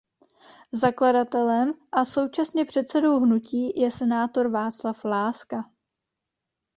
[0.71, 5.65] Zakladatelem a současně předsedou hnutí je senátor Václav Láska.